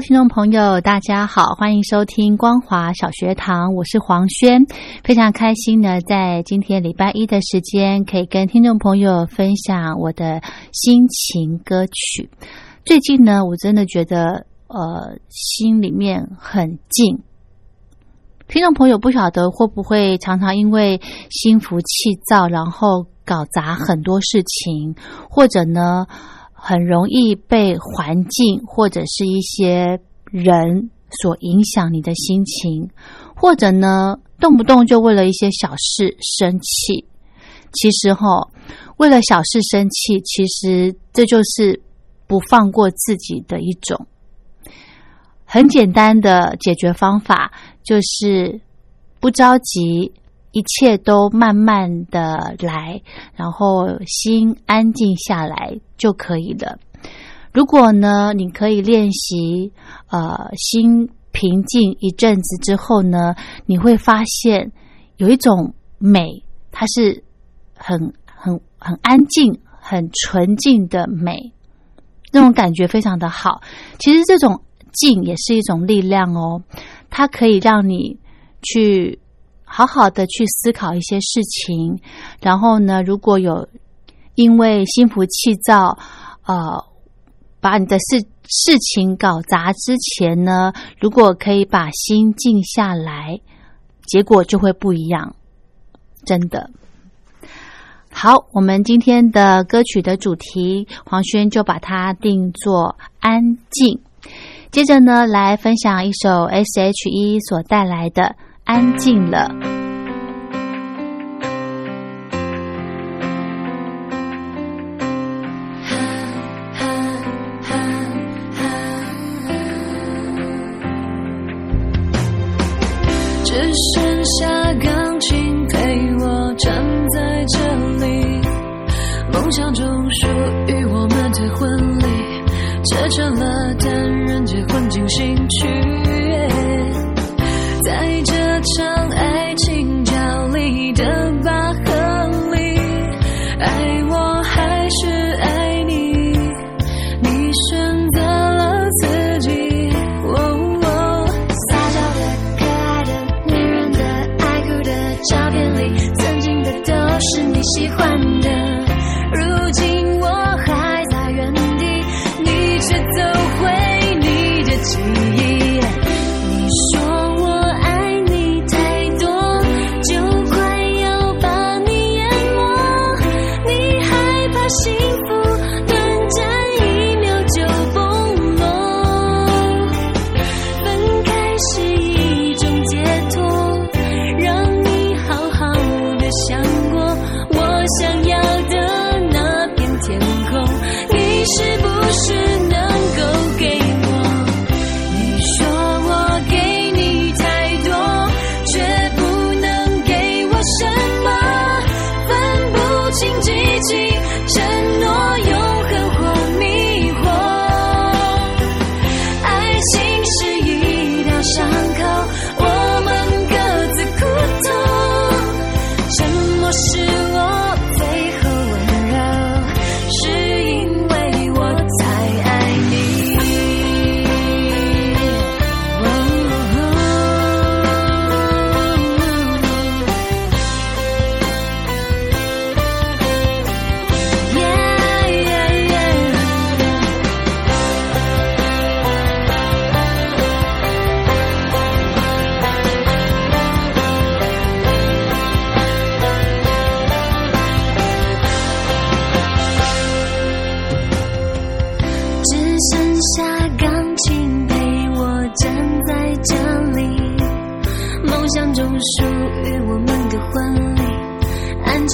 [0.00, 4.66] 听众朋友，大家好，欢迎收听光华小学堂，我是黄轩，
[5.04, 12.28] 非常开心呢，在今天礼拜一的时间，可以跟听众朋友分享我的心情歌曲。
[12.84, 17.22] 最近呢，我真的觉得呃，心里面很静。
[18.48, 21.00] 听众朋友不晓得会不会常常因为
[21.30, 21.86] 心浮气
[22.28, 24.96] 躁，然后搞砸很多事情，
[25.30, 26.06] 或者呢？
[26.66, 32.88] 很容易被环境或者是一些人所影响你的心情，
[33.36, 37.04] 或者呢，动不动就为了一些小事生气。
[37.74, 38.24] 其实哈，
[38.96, 41.82] 为了小事生气，其实这就是
[42.26, 44.06] 不放过自己的一种
[45.44, 48.58] 很简单的解决方法，就是
[49.20, 50.10] 不着急。
[50.54, 53.02] 一切都慢慢的来，
[53.34, 56.78] 然后心安静下来就可以了。
[57.52, 59.72] 如果呢，你可以练习，
[60.10, 63.34] 呃，心平静一阵子之后呢，
[63.66, 64.70] 你会发现
[65.16, 67.24] 有一种美，它是
[67.76, 71.52] 很很很安静、很纯净的美，
[72.32, 73.60] 那种感觉非常的好。
[73.98, 76.62] 其实这种静也是一种力量哦，
[77.10, 78.20] 它可以让你
[78.62, 79.18] 去。
[79.76, 81.98] 好好的去思考一些事情，
[82.40, 83.68] 然后呢，如果有
[84.36, 85.98] 因为心浮气躁，
[86.46, 86.84] 呃，
[87.60, 93.40] 把你的事事情搞砸之前呢，如果可以把心静下来，
[94.06, 95.34] 结果就会不一样，
[96.24, 96.70] 真的。
[98.12, 104.00] 好，我们今天的歌曲的主题，黄轩就把它定做安静。
[104.70, 108.36] 接着呢，来分享一首 S.H.E 所带来的。
[108.64, 109.83] 安静了。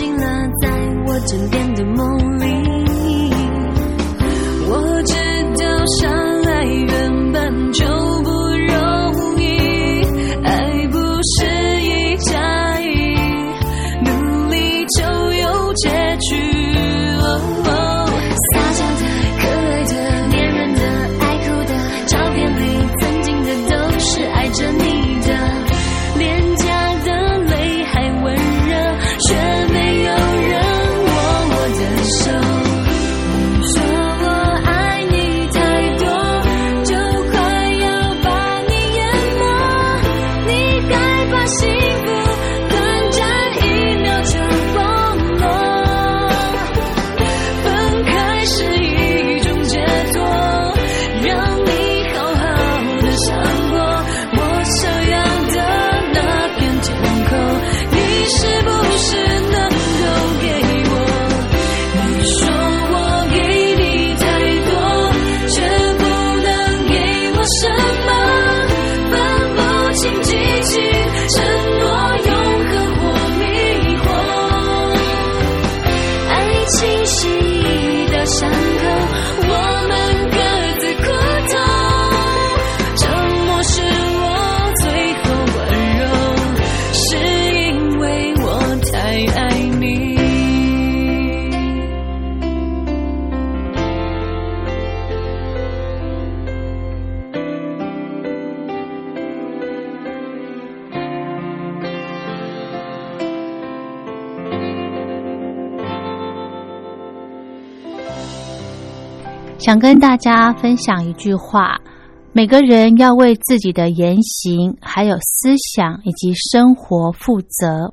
[0.00, 0.70] 进了在
[1.06, 3.30] 我枕边的梦里。
[4.66, 5.14] 我知
[5.62, 7.84] 道相爱原本就
[109.70, 111.80] 想跟大家分享一句话：
[112.32, 117.92] 每个人要为自己的言行、还有思想以及生活负责。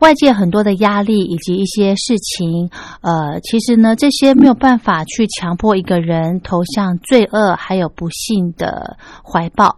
[0.00, 2.68] 外界很多的压力以及一些事情，
[3.00, 9.74] 呃，其实呢，这些没有办法去强迫一个人投向罪恶还有不幸的怀抱。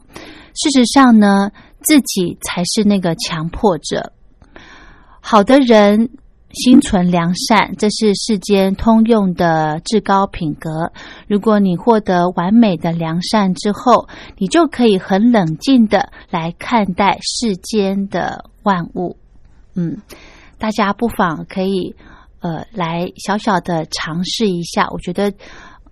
[0.55, 4.13] 事实上呢，自己才是那个强迫者。
[5.21, 6.11] 好的人
[6.51, 10.93] 心存良善，这是世间通用的至高品格。
[11.27, 19.19] 如果你获得完美的良善之后，你就可以很冷静的来看待世间的万物。
[19.75, 19.99] 嗯，
[20.59, 21.95] 大家不妨可以
[22.41, 25.35] 呃来小小的尝试一下，我觉得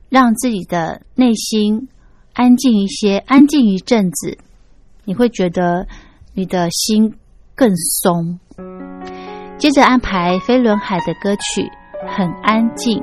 [0.08, 1.88] 让自己的内心
[2.32, 4.38] 安静一些，安静一阵子，
[5.04, 5.86] 你会觉得
[6.32, 7.14] 你的心
[7.54, 8.40] 更松。
[9.58, 11.62] 接着安排飞轮海的歌曲
[12.06, 13.00] 《很安静》。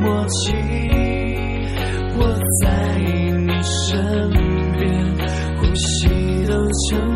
[0.00, 0.52] 默契。
[2.18, 2.20] 我
[2.62, 2.64] 在
[2.98, 4.30] 你身
[4.78, 4.84] 边，
[5.58, 6.52] 呼吸都
[6.88, 7.15] 成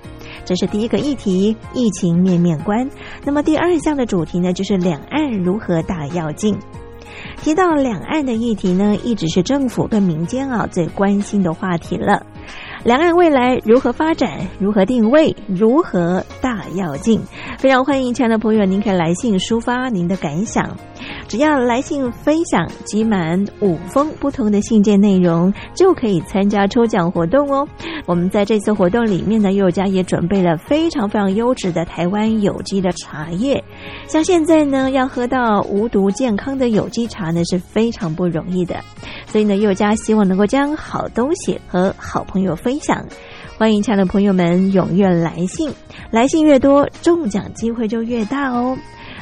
[0.45, 2.89] 这是第一个议题，疫情面面观。
[3.23, 6.57] 那么第二项的主题呢，就是两岸如何大跃进。
[7.37, 12.25] 提到两岸的议题呢，一直是政府跟民间啊最关心的话题了。
[12.83, 14.39] 两岸未来如何发展？
[14.59, 15.35] 如何定位？
[15.47, 17.21] 如何大跃进？
[17.59, 20.75] 非常欢迎亲爱的朋友，您可以来信抒发您的感想。
[21.27, 27.67] 只要来信分享集满五封不同的信件内容，就可以参加抽奖活动哦。
[28.07, 33.63] 我们在这次活动里面呢，佑家也准备了非常非常优质的台湾有机的茶叶。
[34.07, 38.75] 像现在呢，要喝到无毒健康的有机茶呢，是非常不容易的。
[39.27, 43.05] 所以呢，佑家希望能够将好东西和好朋友分分享。
[43.57, 45.69] 欢迎亲爱的朋友们踊跃来信，
[46.09, 48.77] 来信越多，中奖机会就越大哦。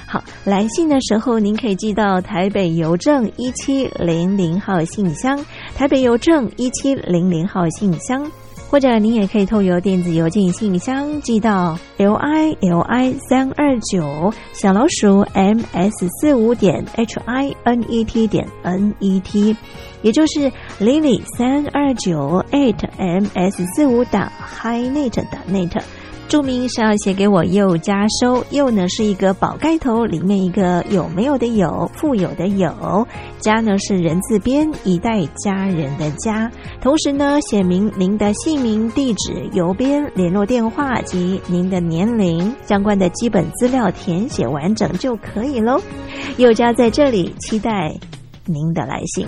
[0.08, 5.44] 好，来信的时候您可以寄到台北邮政一七零零号信箱，
[5.75, 8.24] 台北邮政一七零零号信箱，
[8.70, 18.94] 或者您也可以透邮电子邮件信箱寄到 l i l i 三二九小老鼠 m s 四五点 h i n e t 点 n
[19.00, 19.56] e t，
[20.01, 25.82] 也就是 lily 三二九 eight m s 四五打 highnet 打 net。
[26.27, 33.08] 注明是要写给我佑家收，又呢是一个宝盖头，里面一个有没有的有，富有的有，
[33.39, 36.51] 家呢是人字边，一代家人的家。
[36.82, 45.82] 同时呢，写明您的姓名、地址、邮编、联络电话及您的年龄，相关的基本资料填写完整就可以喽。
[46.38, 47.91] 又家在这里期待
[48.46, 49.25] 您的来信。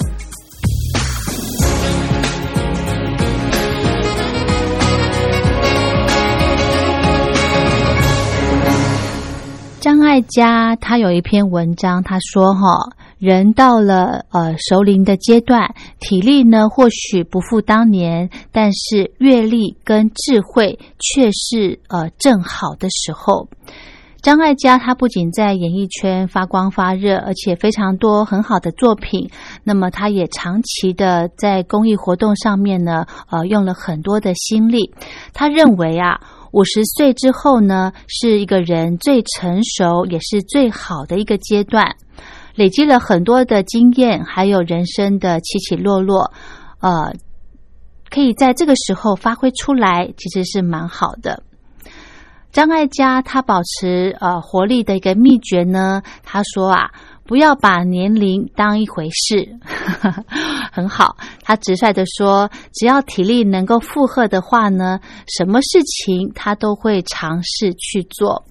[10.12, 23.48] 爱嘉他有一篇文章，他说：“哈，人到了呃熟龄的阶段，体力呢或许不复当年，但是阅历跟智慧却是呃正好的时候。
[24.22, 29.30] 张艾嘉他不仅在演艺圈发光发热，而且非常多很好的作品。
[29.63, 34.94] 那么，他也长期的在公益活动上面呢，呃，用了很多的心力。
[35.34, 36.20] 他认为啊，
[36.51, 41.96] 五十岁之后呢，是一个人最成熟也是最好的一个阶段，
[42.55, 46.32] 累积了很多的经验，还有人生的起起落落，
[46.82, 47.13] 呃，
[48.10, 51.43] 可以在这个时候发挥出来，其实是蛮好的。
[52.52, 56.91] 张艾嘉他保持呃活力的一个秘诀呢，他说啊，
[57.32, 59.58] 不要把年龄当一回事，
[60.70, 61.15] 很好。
[61.41, 68.44] 他直率的说，只要体力能够负荷的话呢，什么事情他都会尝试去做。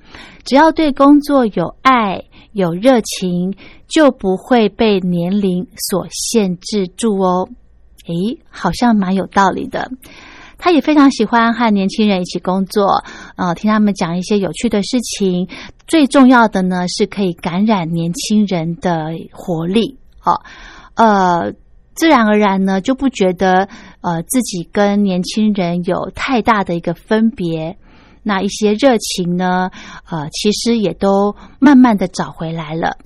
[0.47, 3.55] 只要对工作有爱、有热情，
[3.87, 7.51] 就不会被年龄所限制住哦。
[8.07, 9.91] 诶，好像蛮有道理的。
[10.63, 13.03] 他也非常喜欢和年轻人一起工作，
[13.37, 15.49] 呃，听他们讲一些有趣的事情。
[15.87, 20.43] 最重要的呢，是可以感染年轻人的活力，好，
[20.95, 21.55] 呃，
[21.95, 23.69] 自然而然呢，就不觉得
[24.03, 27.79] 呃自己跟年轻人有太大的一个分别。
[28.23, 29.71] 那一些热情呢，
[30.11, 32.99] 呃，其实也都慢慢的找回来了。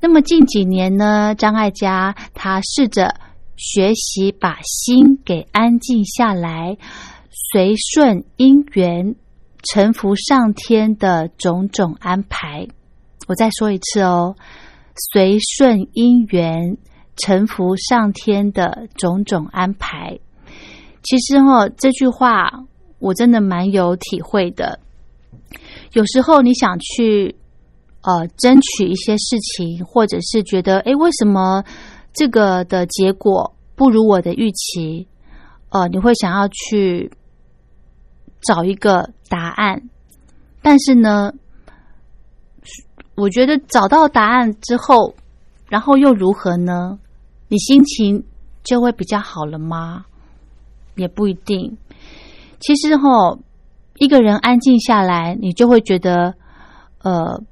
[0.00, 3.12] 那么近几年呢，张艾嘉他试着。
[3.62, 6.76] 学习把心给安静下来，
[7.52, 9.14] 随顺因缘，
[9.62, 12.66] 臣服上天的种种安排。
[13.28, 14.34] 我再说一次哦，
[15.12, 16.76] 随顺因缘，
[17.16, 20.18] 臣服上天的种种安排。
[21.04, 22.64] 其实哦，这句话
[22.98, 24.80] 我真的蛮有体会的。
[25.92, 27.36] 有时候你想去
[28.00, 31.62] 呃争取一些事情，或者是觉得诶，为什么？
[32.12, 35.06] 这个的结果不如我的预期，
[35.70, 37.10] 呃，你会想要去
[38.42, 39.88] 找一个答案，
[40.60, 41.32] 但是呢，
[43.14, 45.14] 我觉得找到答案之后，
[45.68, 46.98] 然后又如何呢？
[47.48, 48.24] 你心情
[48.62, 50.04] 就会比较好了吗？
[50.96, 51.78] 也不一定。
[52.60, 53.38] 其实哈，
[53.96, 56.34] 一个人安静下来，你就会觉得，
[57.02, 57.42] 呃，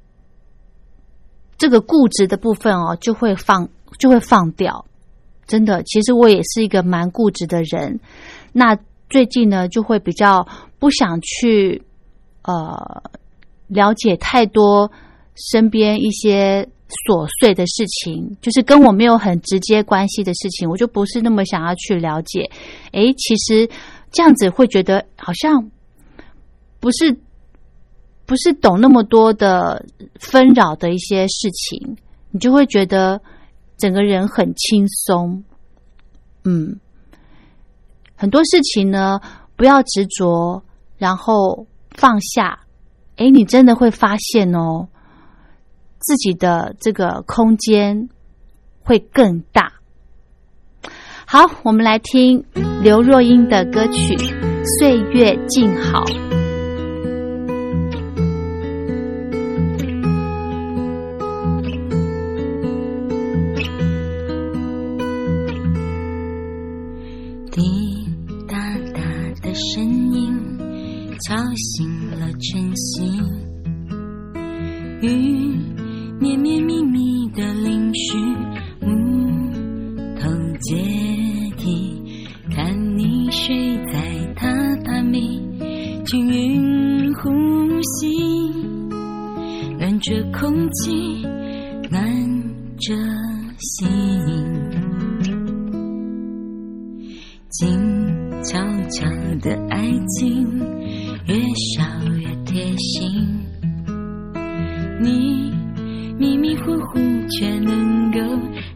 [1.57, 3.67] 这个固执的部分哦，就会放。
[3.97, 4.85] 就会放掉，
[5.45, 5.83] 真的。
[5.83, 7.99] 其实我也是一个蛮固执的人。
[8.53, 8.77] 那
[9.09, 10.47] 最近呢，就会比较
[10.79, 11.83] 不想去
[12.43, 12.73] 呃
[13.67, 14.89] 了解太多
[15.35, 22.49] 身边一些琐碎的事情，就是跟我没有很直接关系的事情，我就不是那么想要去了解。
[22.93, 23.69] 诶，其实
[24.11, 25.69] 这样子会觉得好像
[26.79, 27.15] 不是
[28.25, 29.85] 不是懂那么多的
[30.19, 31.97] 纷扰的一些事情，
[32.31, 33.21] 你就会觉得。
[33.81, 35.43] 整个人很轻松，
[36.43, 36.79] 嗯，
[38.15, 39.19] 很多事情呢，
[39.55, 40.61] 不要执着，
[40.99, 41.65] 然后
[41.95, 42.59] 放下。
[43.15, 44.87] 诶，你真的会发现哦，
[45.97, 48.07] 自己的这个空间
[48.83, 49.73] 会更大。
[51.25, 52.45] 好，我们来听
[52.83, 54.15] 刘若英的歌曲
[54.79, 56.03] 《岁月静好》。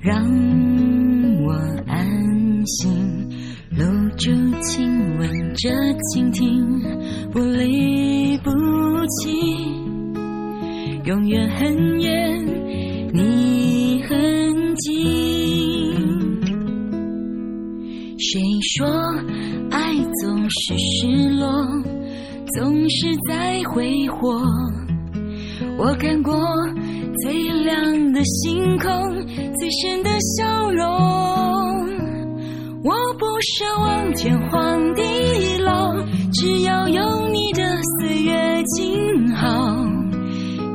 [0.05, 0.23] 让
[1.43, 1.51] 我
[1.87, 2.05] 安
[2.67, 2.91] 心，
[3.71, 3.83] 露
[4.15, 4.29] 珠
[4.61, 5.67] 亲吻着
[6.13, 6.63] 蜻蜓，
[7.31, 8.51] 不离不
[9.07, 9.31] 弃，
[11.05, 12.45] 永远很远，
[13.15, 14.93] 你很近。
[18.19, 18.39] 谁
[18.77, 18.85] 说
[19.71, 21.65] 爱总是失落？
[22.53, 24.39] 总是在挥霍，
[25.79, 26.35] 我看过
[27.23, 28.89] 最亮的星空，
[29.57, 30.85] 最深的笑容。
[32.83, 35.93] 我不奢望天荒地老，
[36.33, 37.63] 只要有你的
[37.99, 39.75] 岁月静好。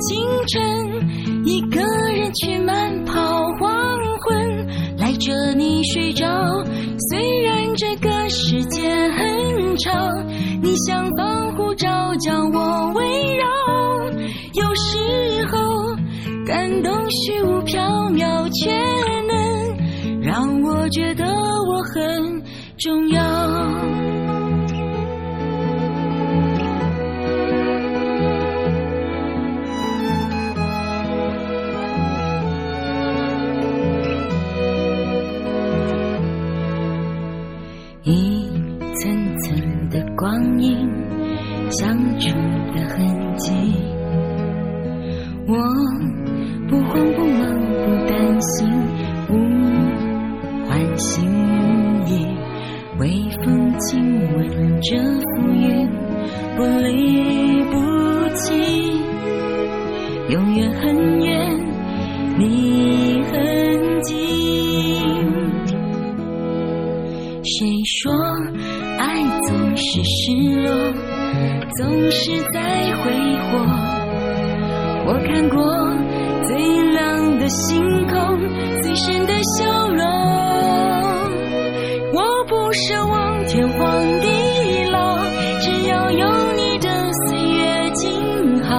[0.00, 1.80] 清晨，一个
[2.12, 3.70] 人去慢跑，黄
[4.20, 4.66] 昏
[4.98, 6.26] 赖着你睡着。
[7.10, 9.92] 虽然这个世界很吵，
[10.62, 13.44] 你像防护罩将我围绕，
[14.54, 15.79] 有时候
[16.50, 17.78] 感动虚无缥
[18.14, 18.72] 缈，却
[19.28, 22.42] 能让我觉得我很
[22.76, 23.99] 重要。
[70.30, 70.70] 失落，
[71.76, 72.60] 总是在
[72.94, 73.10] 挥
[73.50, 73.58] 霍？
[75.06, 75.58] 我看过
[76.46, 76.56] 最
[76.92, 78.38] 亮的星空，
[78.80, 80.04] 最深的笑容。
[82.12, 83.80] 我不奢望天荒
[84.20, 85.18] 地老，
[85.60, 88.70] 只要有你的岁月静好。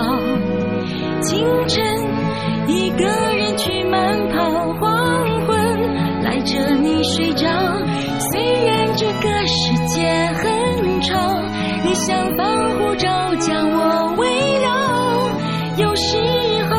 [1.22, 1.84] 清晨，
[2.68, 5.52] 一个人去慢跑，黄昏
[6.24, 7.46] 赖着你睡着。
[8.32, 10.51] 虽然这个世界很，
[12.92, 14.28] 防护罩将我围
[14.60, 14.68] 绕。
[15.78, 16.18] 有时
[16.70, 16.76] 候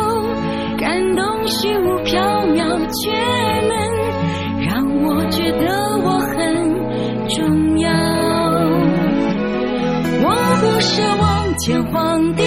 [0.79, 2.21] 感动虚无缥
[2.55, 3.11] 缈，却
[3.67, 3.73] 能
[4.61, 5.65] 让我觉得
[6.05, 6.37] 我很
[7.29, 7.91] 重要。
[10.25, 10.27] 我
[10.61, 12.43] 不奢望天荒地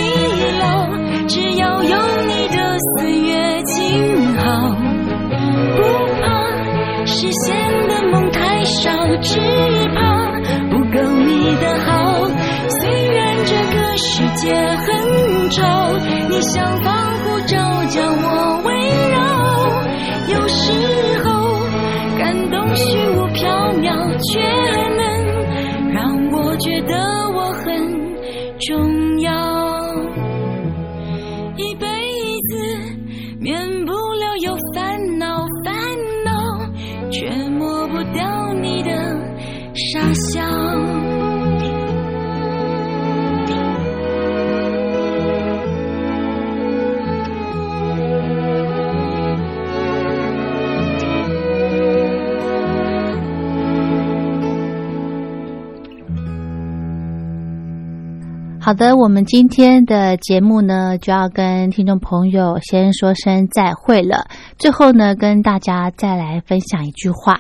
[0.60, 0.88] 老，
[1.28, 1.89] 只要有
[2.28, 4.75] 你的岁月静好，
[5.75, 5.82] 不
[6.21, 6.23] 怕
[7.06, 7.56] 实现
[7.88, 9.39] 的梦太少，只
[14.36, 15.98] 界很吵，
[16.30, 17.84] 你像防护罩
[58.65, 64.25] 好的，我们今天的节目呢，就要跟听众朋友先说声再会了。
[64.58, 67.38] 最后呢，跟大家再来分享一句话：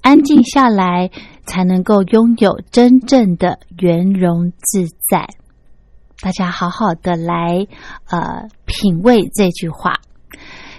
[0.00, 1.10] 安静下来，
[1.44, 5.26] 才能够拥有真正的圆融自在。
[6.20, 7.66] 大家好好的来
[8.08, 9.94] 呃品味这句话。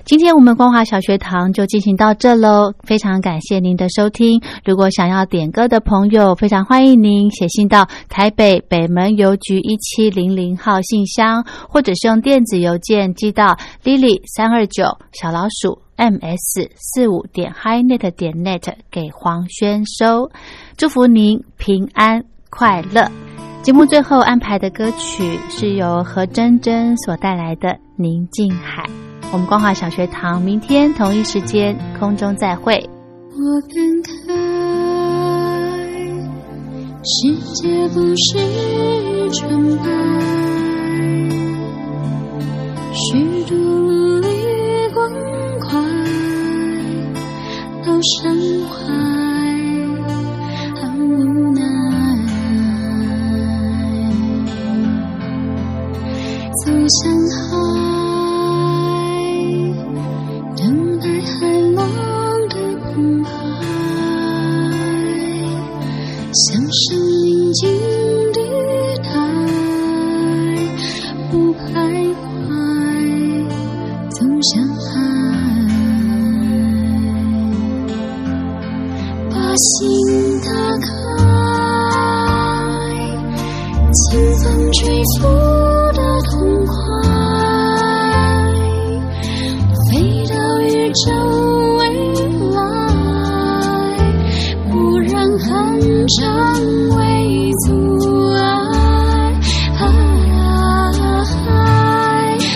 [0.03, 4.41] 今天我们光华小学堂就进行到这喽，非常感谢您的收听。
[4.65, 14.83] 如果想要点歌的朋友，非常欢迎您写信到台北北门邮局一七零零号信箱，或者是用电子邮件寄到 lily 三二九
[15.13, 20.29] 小老鼠 ms 四五点 highnet 点 net 给黄轩收。
[20.75, 23.09] 祝福您平安快乐。
[23.61, 28.83] 节目最后安排的歌曲是由何真真所带来的《宁静海》。
[29.33, 32.73] 我们光华小学堂明天同一时间空中再会。
[33.29, 34.35] 我感慨，
[37.05, 38.37] 世界不是
[39.31, 39.85] 纯白，
[42.93, 44.27] 虚度努力
[44.93, 45.09] 关
[45.61, 45.79] 怀，
[47.85, 48.35] 到伤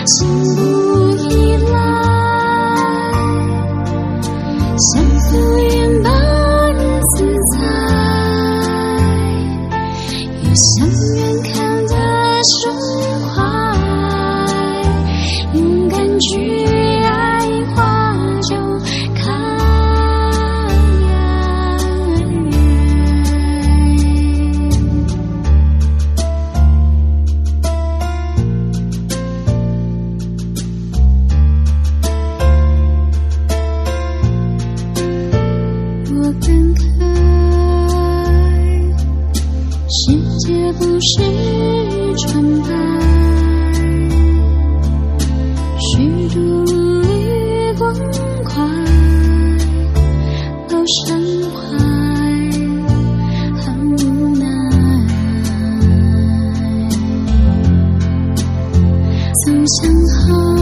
[0.08, 0.75] 心
[59.68, 60.55] 相好。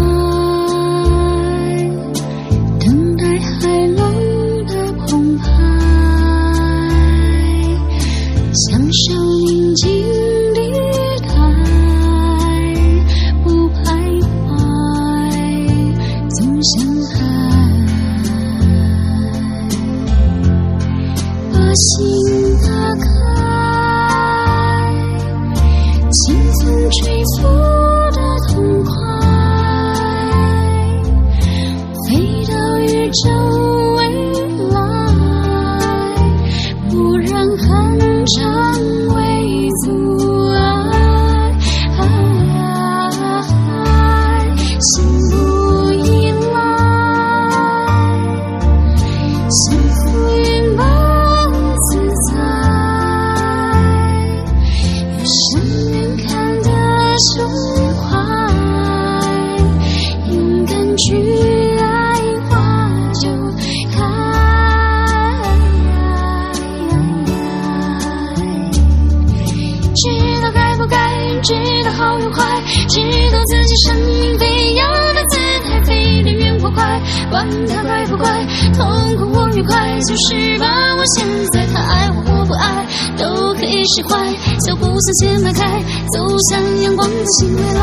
[83.86, 84.34] 释怀
[84.65, 85.82] 脚步向前迈开
[86.13, 87.82] 走向阳光的新未来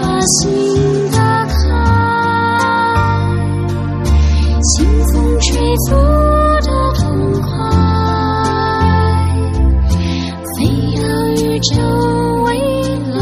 [0.00, 1.52] 把心打开
[4.62, 5.94] 清风吹拂
[6.62, 7.02] 的痛
[7.42, 7.48] 快
[10.56, 10.56] 飞
[10.96, 11.06] 到
[11.42, 11.72] 宇宙
[12.44, 12.48] 未
[13.14, 13.18] 来。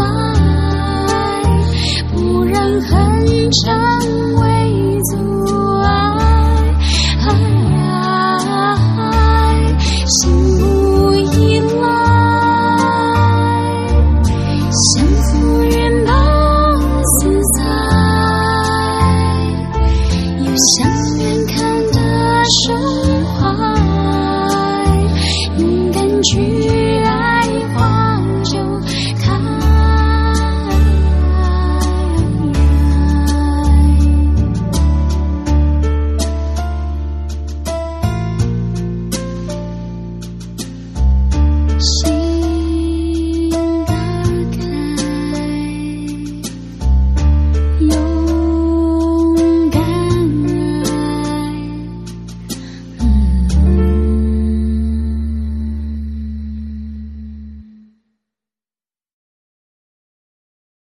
[2.15, 3.76] 不然很长